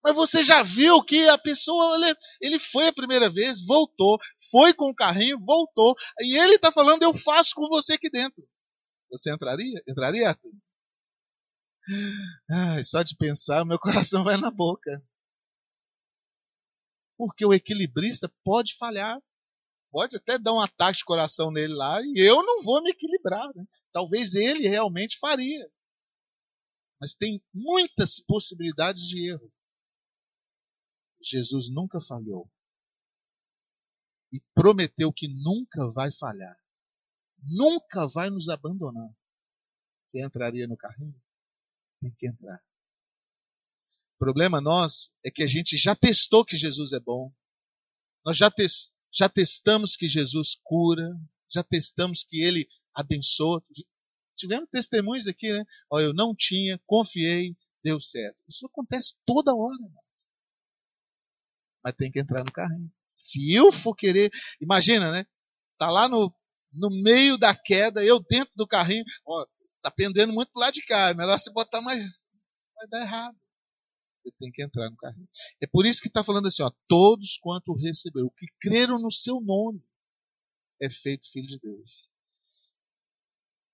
[0.02, 1.96] Mas você já viu que a pessoa,
[2.40, 4.18] ele, foi a primeira vez, voltou,
[4.50, 8.42] foi com o carrinho, voltou, e ele está falando, eu faço com você aqui dentro.
[9.10, 9.82] Você entraria?
[9.86, 10.52] Entraria, Arthur?
[12.50, 15.02] Ai, só de pensar, meu coração vai na boca.
[17.16, 19.20] Porque o equilibrista pode falhar.
[19.92, 23.48] Pode até dar um ataque de coração nele lá, e eu não vou me equilibrar.
[23.54, 23.64] Né?
[23.92, 25.68] Talvez ele realmente faria.
[27.00, 29.52] Mas tem muitas possibilidades de erro.
[31.22, 32.50] Jesus nunca falhou.
[34.32, 36.56] E prometeu que nunca vai falhar.
[37.42, 39.10] Nunca vai nos abandonar.
[40.00, 41.20] Você entraria no carrinho?
[42.00, 42.62] Tem que entrar.
[44.14, 47.32] O problema nosso é que a gente já testou que Jesus é bom.
[48.24, 48.52] Nós já,
[49.12, 51.08] já testamos que Jesus cura.
[51.52, 53.62] Já testamos que ele abençoa.
[54.36, 55.64] Tivemos testemunhos aqui, né?
[55.90, 58.38] Ó, eu não tinha, confiei, deu certo.
[58.48, 60.29] Isso acontece toda hora, irmãos
[61.82, 62.90] mas tem que entrar no carrinho.
[63.06, 65.26] Se eu for querer, imagina, né?
[65.78, 66.34] Tá lá no,
[66.72, 69.46] no meio da queda, eu dentro do carrinho, ó,
[69.82, 71.98] tá pendendo muito pro lado de cá, é melhor se botar mais,
[72.76, 73.36] vai dar errado.
[74.24, 75.28] Eu tenho que entrar no carrinho.
[75.62, 79.10] É por isso que está falando assim, ó, todos quanto receberam, o que creram no
[79.10, 79.82] seu nome,
[80.80, 82.10] é feito filho de Deus.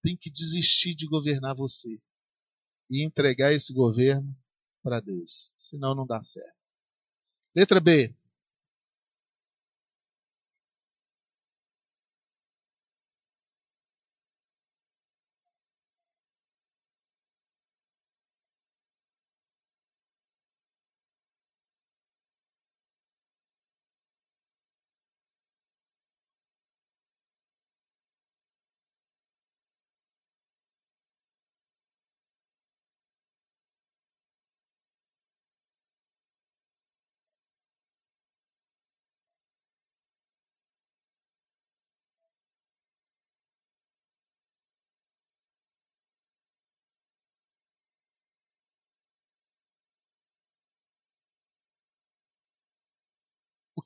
[0.03, 2.01] Tem que desistir de governar você
[2.89, 4.37] e entregar esse governo
[4.83, 6.66] para Deus, senão não dá certo.
[7.57, 8.13] Letra B.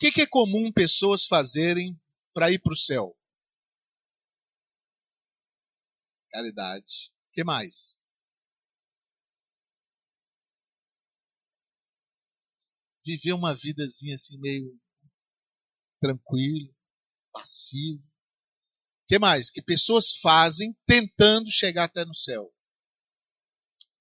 [0.00, 1.94] que, que é comum pessoas fazerem
[2.32, 3.14] para ir para o céu?
[6.32, 7.12] Caridade.
[7.28, 8.00] O que mais?
[13.04, 14.80] Viver uma vidazinha assim meio
[16.00, 16.74] tranquilo,
[17.30, 18.02] passivo.
[18.02, 19.50] O que mais?
[19.50, 22.50] Que pessoas fazem tentando chegar até no céu.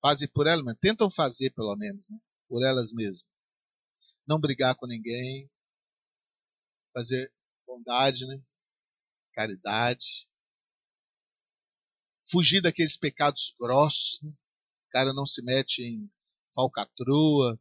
[0.01, 2.17] Fazem por elas, mas tentam fazer pelo menos, né?
[2.47, 3.25] por elas mesmas.
[4.25, 5.49] Não brigar com ninguém,
[6.93, 7.31] fazer
[7.65, 8.41] bondade, né?
[9.33, 10.27] caridade,
[12.29, 14.21] fugir daqueles pecados grossos.
[14.21, 14.29] Né?
[14.31, 16.11] O cara não se mete em
[16.53, 17.59] falcatrua,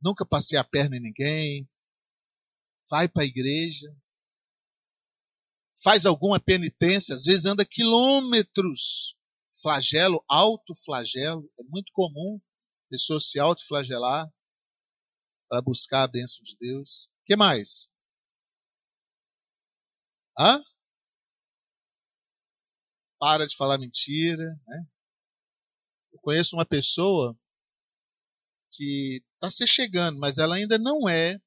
[0.00, 1.68] nunca passei a perna em ninguém,
[2.88, 3.94] vai para a igreja,
[5.82, 9.16] faz alguma penitência, às vezes anda quilômetros,
[9.60, 12.40] flagelo, autoflagelo, é muito comum
[12.88, 14.30] pessoas se autoflagelar
[15.48, 17.10] para buscar a bênção de Deus.
[17.32, 17.88] Que mais?
[20.38, 20.62] Hã?
[23.18, 24.54] Para de falar mentira.
[24.66, 24.86] Né?
[26.12, 27.34] Eu conheço uma pessoa
[28.70, 31.40] que está se chegando, mas ela ainda não é,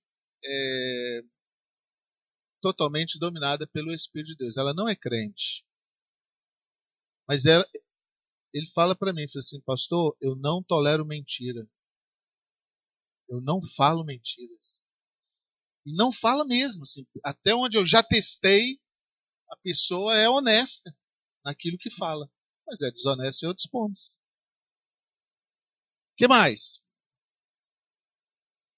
[0.43, 1.21] é
[2.59, 4.57] totalmente dominada pelo Espírito de Deus.
[4.57, 5.63] Ela não é crente.
[7.27, 7.63] Mas ela,
[8.51, 11.69] ele fala para mim, fala assim, pastor, eu não tolero mentira.
[13.29, 14.83] Eu não falo mentiras.
[15.85, 16.83] E não fala mesmo.
[16.83, 18.79] Assim, até onde eu já testei,
[19.49, 20.95] a pessoa é honesta
[21.43, 22.29] naquilo que fala.
[22.65, 24.21] Mas é desonesta em outros pontos.
[26.13, 26.83] O que mais?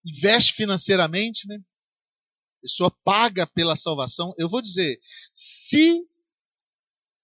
[0.04, 1.60] Investe financeiramente, né?
[2.68, 4.34] pessoa paga pela salvação.
[4.38, 5.00] Eu vou dizer,
[5.32, 6.02] se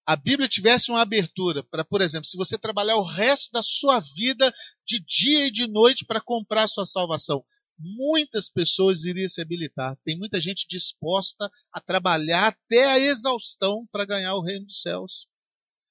[0.06, 4.00] a Bíblia tivesse uma abertura para, por exemplo, se você trabalhar o resto da sua
[4.00, 4.54] vida
[4.86, 7.43] de dia e de noite para comprar a sua salvação,
[7.77, 9.97] muitas pessoas iriam se habilitar.
[10.03, 15.27] Tem muita gente disposta a trabalhar até a exaustão para ganhar o reino dos céus.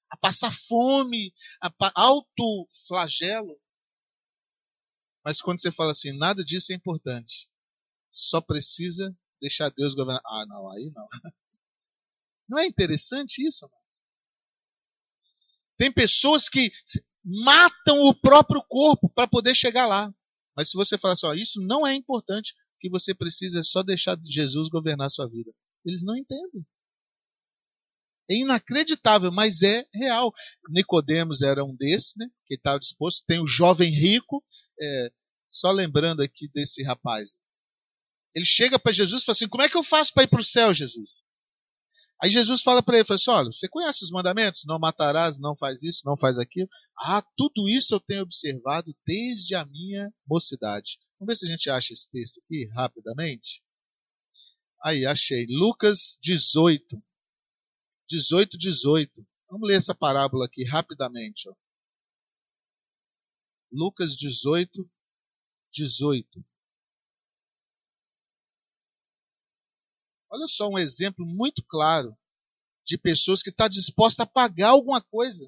[0.09, 3.59] A passar fome, a alto flagelo.
[5.25, 7.49] Mas quando você fala assim, nada disso é importante.
[8.09, 10.21] Só precisa deixar Deus governar.
[10.25, 11.07] Ah, não, aí não.
[12.45, 14.03] Não é interessante isso, amados?
[15.77, 16.71] Tem pessoas que
[17.23, 20.13] matam o próprio corpo para poder chegar lá.
[20.55, 24.69] Mas se você falar assim, isso não é importante, que você precisa só deixar Jesus
[24.69, 25.51] governar a sua vida.
[25.85, 26.65] Eles não entendem.
[28.29, 30.33] É inacreditável, mas é real.
[30.69, 32.29] Nicodemos era um desses, né?
[32.45, 33.23] Que estava disposto.
[33.25, 34.43] Tem o jovem rico,
[34.79, 35.11] é,
[35.45, 37.37] só lembrando aqui desse rapaz.
[38.33, 40.41] Ele chega para Jesus e fala assim: Como é que eu faço para ir para
[40.41, 41.32] o céu, Jesus?
[42.21, 44.63] Aí Jesus fala para ele, fala assim, olha, você conhece os mandamentos?
[44.65, 46.69] Não matarás, não faz isso, não faz aquilo.
[46.97, 50.99] Ah, tudo isso eu tenho observado desde a minha mocidade.
[51.19, 53.61] Vamos ver se a gente acha esse texto aqui rapidamente.
[54.83, 55.45] Aí, achei.
[55.49, 57.01] Lucas 18.
[58.09, 59.27] 18, 18.
[59.49, 61.49] Vamos ler essa parábola aqui rapidamente.
[61.49, 61.53] Ó.
[63.71, 64.89] Lucas 18,
[65.71, 66.45] 18.
[70.33, 72.17] Olha só um exemplo muito claro
[72.83, 75.47] de pessoas que está disposta a pagar alguma coisa,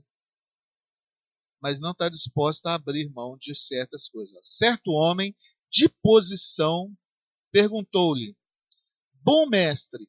[1.59, 4.37] mas não está disposta a abrir mão de certas coisas.
[4.43, 5.35] Certo homem
[5.71, 6.95] de posição
[7.51, 8.37] perguntou-lhe:
[9.23, 10.07] Bom mestre,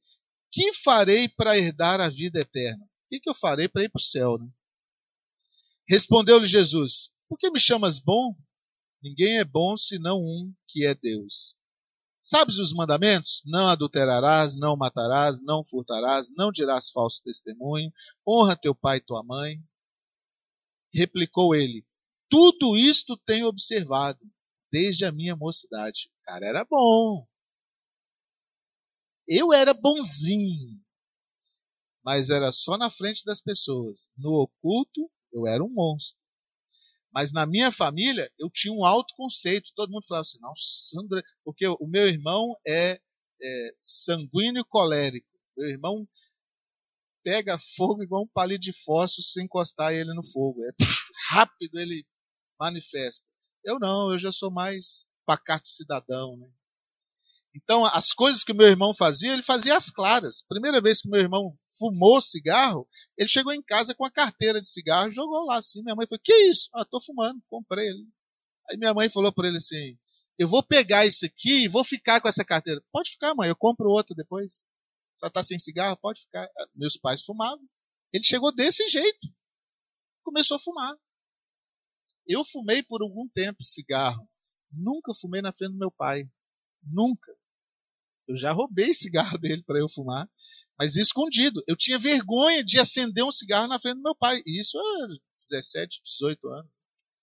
[0.53, 2.85] que farei para herdar a vida eterna?
[2.85, 4.37] O que, que eu farei para ir para o céu?
[4.37, 4.47] Né?
[5.89, 8.37] Respondeu-lhe Jesus: Por que me chamas bom?
[9.03, 11.56] Ninguém é bom senão um que é Deus.
[12.29, 13.41] Sabes os mandamentos?
[13.47, 17.93] Não adulterarás, não matarás, não furtarás, não dirás falso testemunho,
[18.27, 19.63] honra teu pai e tua mãe.
[20.93, 21.87] Replicou ele:
[22.29, 24.19] Tudo isto tenho observado
[24.73, 26.11] desde a minha mocidade.
[26.21, 27.25] O cara era bom.
[29.29, 30.83] Eu era bonzinho.
[32.05, 34.11] Mas era só na frente das pessoas.
[34.19, 36.19] No oculto, eu era um monstro.
[37.17, 39.73] Mas na minha família, eu tinha um alto conceito.
[39.75, 43.01] Todo mundo falava assim, não, Sandra, porque o meu irmão é,
[43.43, 45.27] é sanguíneo colérico.
[45.57, 46.07] Meu irmão
[47.25, 50.63] pega fogo igual um palito de fósforo se encostar ele no fogo.
[50.63, 50.69] É
[51.31, 52.07] rápido, ele
[52.61, 53.27] manifesta.
[53.65, 56.51] Eu não, eu já sou mais pacato cidadão, né?
[57.55, 60.43] Então, as coisas que meu irmão fazia, ele fazia às claras.
[60.43, 64.69] Primeira vez que meu irmão fumou cigarro, ele chegou em casa com a carteira de
[64.69, 65.83] cigarro e jogou lá assim.
[65.83, 66.69] Minha mãe falou: Que isso?
[66.75, 68.07] Ah, tô fumando, comprei ele.
[68.71, 69.99] Aí minha mãe falou para ele assim:
[70.39, 72.83] Eu vou pegar isso aqui e vou ficar com essa carteira.
[72.93, 74.69] Pode ficar, mãe, eu compro outra depois.
[75.17, 75.97] Só tá sem cigarro?
[75.97, 76.45] Pode ficar.
[76.59, 77.65] Ah, meus pais fumavam.
[78.13, 79.29] Ele chegou desse jeito.
[80.23, 80.95] Começou a fumar.
[82.27, 84.29] Eu fumei por algum tempo cigarro.
[84.71, 86.29] Nunca fumei na frente do meu pai.
[86.83, 87.33] Nunca.
[88.29, 90.29] Eu já roubei cigarro dele para eu fumar,
[90.79, 91.63] mas escondido.
[91.67, 94.43] Eu tinha vergonha de acender um cigarro na frente do meu pai.
[94.47, 95.09] Isso há
[95.51, 96.71] 17, 18 anos.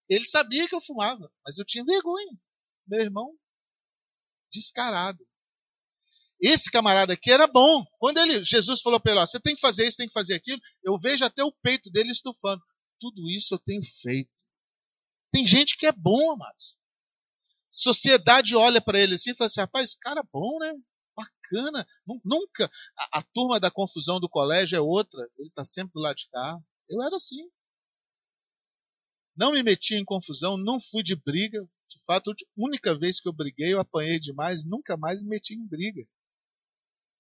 [0.10, 2.38] Ele sabia que eu fumava, mas eu tinha vergonha.
[2.88, 3.34] Meu irmão,
[4.52, 5.26] descarado.
[6.42, 7.86] Esse camarada aqui era bom.
[7.98, 10.34] Quando ele, Jesus falou para ele: ó, você tem que fazer isso, tem que fazer
[10.34, 12.62] aquilo, eu vejo até o peito dele estufando.
[13.00, 14.32] Tudo isso eu tenho feito.
[15.32, 16.78] Tem gente que é bom, amados.
[17.72, 20.74] Sociedade olha para ele assim e fala assim: rapaz, esse cara é bom, né?
[21.54, 21.88] Bacana.
[22.24, 22.70] Nunca.
[22.98, 25.30] A, a turma da confusão do colégio é outra.
[25.38, 26.60] Ele está sempre do lado de cá.
[26.90, 27.50] Eu era assim.
[29.36, 31.68] Não me meti em confusão, não fui de briga.
[31.88, 35.54] De fato, a única vez que eu briguei, eu apanhei demais, nunca mais me meti
[35.54, 36.08] em briga.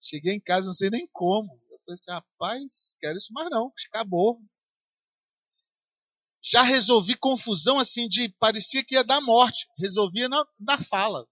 [0.01, 1.53] Cheguei em casa, não sei nem como.
[1.69, 4.41] Eu falei assim, rapaz, quero isso mais não, acabou.
[6.41, 9.67] Já resolvi confusão assim de parecia que ia dar morte.
[9.77, 11.27] Resolvia na, na fala.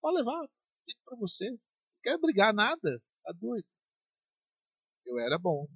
[0.00, 0.48] Pode levar,
[0.84, 1.58] fica para você.
[2.06, 3.02] Não quero brigar nada.
[3.24, 3.66] Tá doido.
[5.04, 5.66] Eu era bom.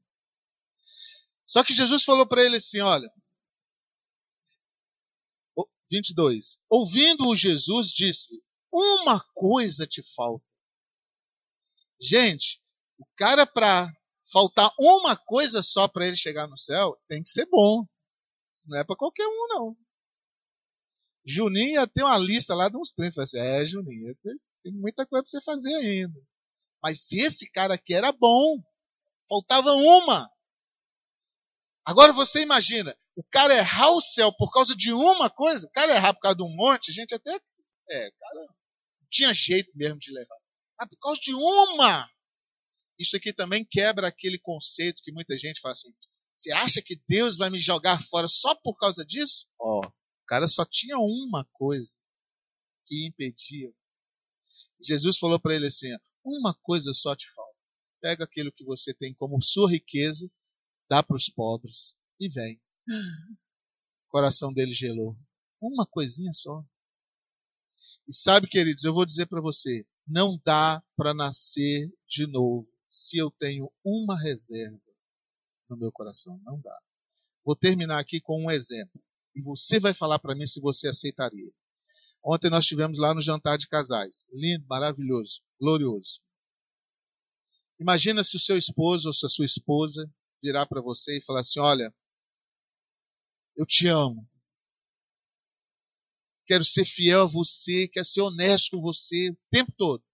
[1.45, 3.11] Só que Jesus falou para ele assim: olha.
[5.91, 6.61] 22.
[6.69, 8.41] Ouvindo-o, Jesus disse:
[8.73, 10.45] Uma coisa te falta.
[12.01, 12.63] Gente,
[12.97, 13.93] o cara para
[14.33, 17.85] faltar uma coisa só para ele chegar no céu, tem que ser bom.
[18.53, 19.77] Isso não é para qualquer um, não.
[21.27, 23.21] Juninho ia ter uma lista lá de uns 30.
[23.21, 24.17] Assim, é, Juninho,
[24.63, 26.21] tem, muita coisa para você fazer ainda.
[26.83, 28.63] Mas se esse cara aqui era bom,
[29.29, 30.31] faltava uma.
[31.85, 35.95] Agora você imagina, o cara errar o céu por causa de uma coisa, o cara
[35.95, 37.33] errar por causa de um monte, a gente até.
[37.91, 40.37] É, cara, não tinha jeito mesmo de levar.
[40.79, 42.09] Ah, por causa de uma.
[42.99, 45.93] Isso aqui também quebra aquele conceito que muita gente fala assim:
[46.33, 49.47] você acha que Deus vai me jogar fora só por causa disso?
[49.59, 51.99] Ó, oh, o cara só tinha uma coisa
[52.87, 53.73] que impedia.
[54.81, 55.89] Jesus falou para ele assim:
[56.25, 57.51] uma coisa só te falta.
[58.01, 60.31] Pega aquilo que você tem como sua riqueza,
[60.89, 62.61] dá para os pobres e vem.
[64.03, 65.17] O coração dele gelou.
[65.63, 66.65] Uma coisinha só.
[68.09, 73.19] E sabe, queridos, eu vou dizer para você: não dá para nascer de novo se
[73.19, 74.83] eu tenho uma reserva
[75.69, 76.41] no meu coração.
[76.43, 76.77] Não dá.
[77.45, 79.01] Vou terminar aqui com um exemplo.
[79.35, 81.53] E você vai falar para mim se você aceitaria.
[82.23, 84.27] Ontem nós tivemos lá no jantar de casais.
[84.33, 86.21] Lindo, maravilhoso, glorioso.
[87.79, 90.09] Imagina se o seu esposo ou se a sua esposa
[90.43, 91.95] virar para você e falar assim: Olha,
[93.57, 94.29] eu te amo,
[96.47, 100.05] quero ser fiel a você, quero ser honesto com você o tempo todo.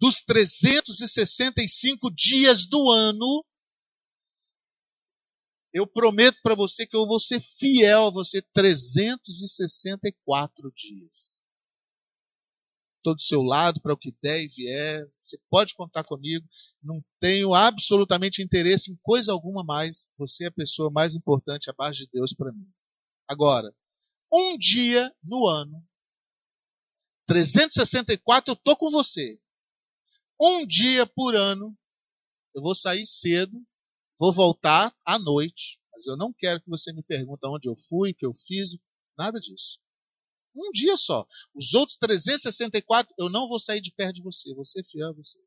[0.00, 3.44] Dos 365 dias do ano,
[5.74, 11.42] eu prometo para você que eu vou ser fiel a você 364 dias.
[12.98, 15.04] Estou do seu lado para o que der e vier.
[15.20, 16.46] Você pode contar comigo.
[16.80, 20.08] Não tenho absolutamente interesse em coisa alguma mais.
[20.16, 22.70] Você é a pessoa mais importante abaixo de Deus para mim.
[23.28, 23.74] Agora,
[24.32, 25.84] um dia no ano,
[27.26, 29.40] 364 eu tô com você.
[30.40, 31.76] Um dia por ano,
[32.54, 33.60] eu vou sair cedo,
[34.18, 38.10] vou voltar à noite, mas eu não quero que você me pergunte onde eu fui,
[38.10, 38.76] o que eu fiz,
[39.16, 39.78] nada disso.
[40.54, 41.26] Um dia só.
[41.54, 45.12] Os outros 364, eu não vou sair de perto de você, vou ser fiel a
[45.12, 45.38] você.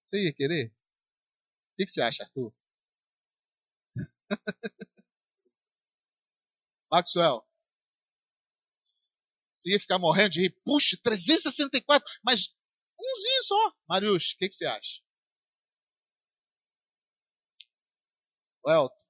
[0.00, 0.68] Você ia querer?
[0.68, 2.52] O que você acha, Arthur?
[6.90, 7.46] Maxwell,
[9.58, 10.50] você ia ficar morrendo de rir.
[10.64, 12.54] Puxa, 364, mas
[12.98, 13.74] umzinho só.
[13.88, 15.00] Marius, o que, você acha?
[18.64, 19.04] O Elton.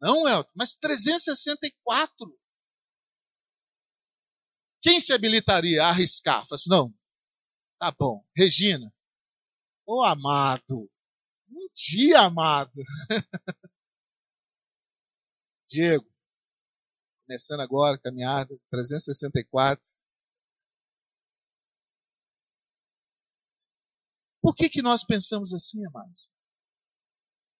[0.00, 2.38] Não, Elton, mas 364.
[4.82, 6.46] Quem se habilitaria a arriscar?
[6.46, 6.92] Fala assim, não.
[7.78, 8.24] Tá bom.
[8.36, 8.92] Regina.
[9.86, 10.90] Ô amado.
[11.48, 12.72] Um dia, amado.
[15.68, 16.12] Diego
[17.32, 19.82] começando agora, caminhada 364.
[24.42, 26.30] Por que, que nós pensamos assim, amados?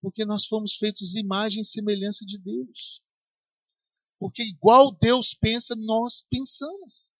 [0.02, 3.00] Porque nós fomos feitos imagem e semelhança de Deus.
[4.18, 7.14] Porque igual Deus pensa, nós pensamos.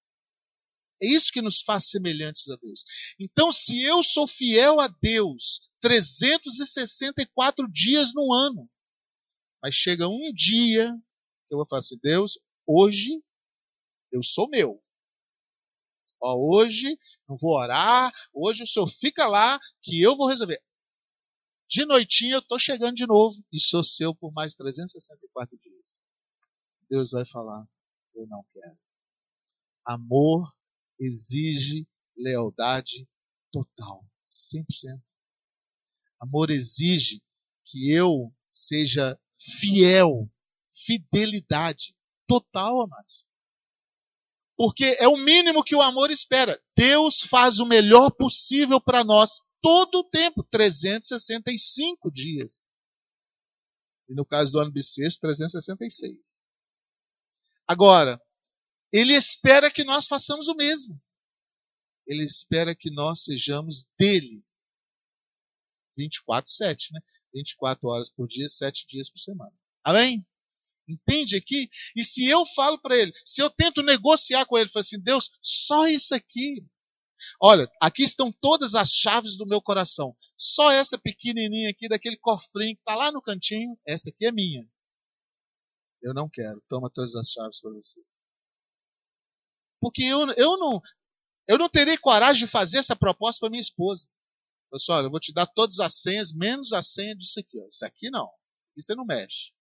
[1.00, 2.84] É isso que nos faz semelhantes a Deus.
[3.18, 8.68] Então, se eu sou fiel a Deus 364 dias no ano,
[9.62, 10.92] mas chega um dia
[11.52, 13.22] eu vou falar assim: Deus, hoje
[14.10, 14.82] eu sou meu.
[16.20, 16.96] Ó, hoje
[17.28, 20.62] não vou orar, hoje o senhor fica lá que eu vou resolver.
[21.72, 26.02] De noitinha eu estou chegando de novo e sou seu por mais 364 dias.
[26.86, 27.66] Deus vai falar:
[28.14, 28.78] eu não quero.
[29.82, 30.52] Amor
[31.00, 33.08] exige lealdade
[33.50, 35.00] total, 100%.
[36.20, 37.22] Amor exige
[37.64, 40.30] que eu seja fiel,
[40.70, 41.96] fidelidade
[42.26, 43.24] total, amados.
[44.58, 46.62] Porque é o mínimo que o amor espera.
[46.76, 52.66] Deus faz o melhor possível para nós todo o tempo, 365 dias.
[54.08, 56.44] E no caso do ano bissexto, 366.
[57.66, 58.20] Agora,
[58.92, 61.00] ele espera que nós façamos o mesmo.
[62.06, 64.44] Ele espera que nós sejamos dele.
[65.96, 67.00] 24, 7, né?
[67.32, 69.52] 24 horas por dia, 7 dias por semana.
[69.84, 70.26] Amém?
[70.88, 71.70] Entende aqui?
[71.94, 75.30] E se eu falo para ele, se eu tento negociar com ele, falo assim, Deus,
[75.40, 76.66] só isso aqui.
[77.40, 80.14] Olha, aqui estão todas as chaves do meu coração.
[80.36, 84.68] Só essa pequenininha aqui, daquele cofrinho que está lá no cantinho, essa aqui é minha.
[86.02, 86.62] Eu não quero.
[86.68, 88.00] Toma todas as chaves para você.
[89.80, 90.80] Porque eu, eu, não,
[91.48, 94.08] eu não terei coragem de fazer essa proposta para minha esposa.
[94.70, 97.60] Pessoal, eu vou te dar todas as senhas, menos a senha disso aqui.
[97.60, 97.66] Ó.
[97.66, 98.30] Isso aqui não.
[98.76, 99.52] Isso você não mexe.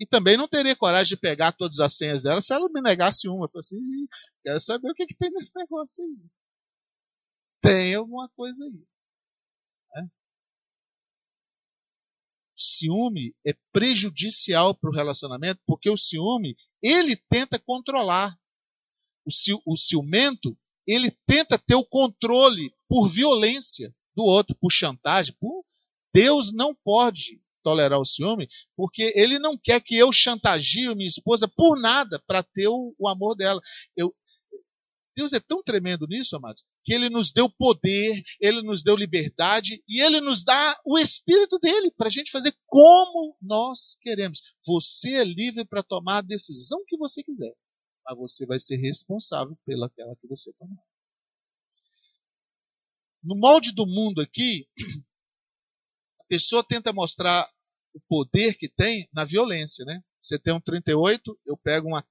[0.00, 3.28] E também não teria coragem de pegar todas as senhas dela se ela me negasse
[3.28, 3.44] uma.
[3.44, 4.08] Eu falei assim,
[4.42, 6.30] quero saber o que, que tem nesse negócio aí.
[7.60, 8.86] Tem alguma coisa aí.
[9.94, 10.10] Né?
[12.56, 18.38] Ciúme é prejudicial para o relacionamento, porque o ciúme, ele tenta controlar.
[19.24, 20.56] O, ci, o ciumento,
[20.86, 25.34] ele tenta ter o controle por violência do outro, por chantagem.
[25.38, 25.64] Por...
[26.12, 31.46] Deus não pode tolerar o ciúme, porque ele não quer que eu chantageie minha esposa
[31.46, 33.60] por nada para ter o, o, amor dela.
[33.96, 34.14] Eu,
[35.20, 39.82] Deus é tão tremendo nisso, amados, que ele nos deu poder, ele nos deu liberdade
[39.86, 44.40] e ele nos dá o espírito dele para a gente fazer como nós queremos.
[44.66, 47.54] Você é livre para tomar a decisão que você quiser,
[48.04, 50.82] mas você vai ser responsável pelaquela que você tomar.
[53.22, 54.66] No molde do mundo aqui,
[56.30, 57.50] pessoa tenta mostrar
[57.92, 60.00] o poder que tem na violência, né?
[60.22, 62.02] Você tem um 38, eu pego uma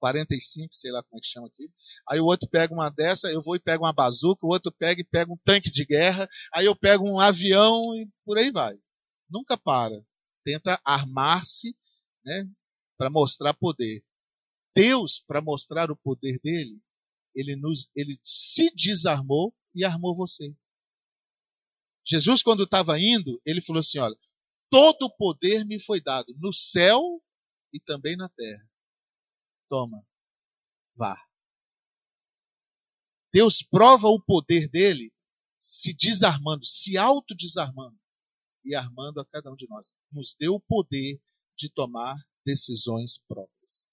[0.00, 1.70] K-45, sei lá como é que chama aqui.
[2.08, 5.00] Aí o outro pega uma dessa, eu vou e pego uma bazuca, o outro pega
[5.00, 8.76] e pega um tanque de guerra, aí eu pego um avião e por aí vai.
[9.28, 10.02] Nunca para.
[10.44, 11.76] Tenta armar-se,
[12.24, 12.48] né,
[12.96, 14.02] para mostrar poder.
[14.74, 16.80] Deus, para mostrar o poder dele,
[17.34, 20.54] ele nos ele se desarmou e armou você.
[22.06, 24.16] Jesus, quando estava indo, ele falou assim: Olha,
[24.70, 27.22] todo o poder me foi dado no céu
[27.72, 28.69] e também na terra.
[29.70, 30.04] Toma,
[30.96, 31.16] vá.
[33.32, 35.12] Deus prova o poder dele
[35.60, 37.96] se desarmando, se autodesarmando
[38.64, 39.94] e armando a cada um de nós.
[40.10, 41.22] Nos deu o poder
[41.56, 43.86] de tomar decisões próprias.